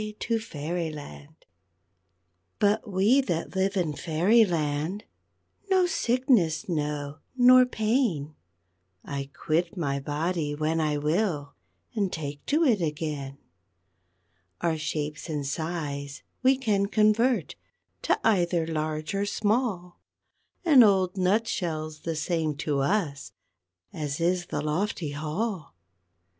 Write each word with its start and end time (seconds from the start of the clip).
TO 0.19 0.39
FAIRYLAND 0.39 1.45
But 2.57 2.89
we 2.91 3.21
that 3.21 3.55
live 3.55 3.77
in 3.77 3.93
Fairyland 3.93 5.03
No 5.69 5.85
sickness 5.85 6.67
know, 6.67 7.19
nor 7.37 7.67
pain; 7.67 8.33
I 9.05 9.29
quit 9.31 9.77
my 9.77 9.99
body 9.99 10.55
when 10.55 10.81
I 10.81 10.97
will, 10.97 11.53
And 11.93 12.11
take 12.11 12.43
to 12.47 12.63
it 12.63 12.81
again. 12.81 13.37
_Our 14.59 14.79
shapes 14.79 15.29
and 15.29 15.45
size 15.45 16.23
we 16.41 16.57
can 16.57 16.87
convert 16.87 17.53
To 18.01 18.19
either 18.27 18.65
large 18.65 19.13
or 19.13 19.27
small, 19.27 19.99
An 20.65 20.81
old 20.81 21.15
nut 21.15 21.47
shell's 21.47 21.99
the 21.99 22.15
same 22.15 22.55
to 22.65 22.79
us 22.79 23.33
As 23.93 24.19
is 24.19 24.47
the 24.47 24.61
lofty 24.63 25.11
hall. 25.11 25.75